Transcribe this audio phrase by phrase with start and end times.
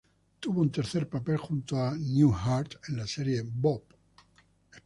[0.39, 3.83] Tuvo un tercer papel junto a Newhart en la serie "Bob".